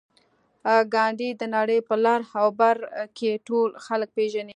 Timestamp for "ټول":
3.47-3.69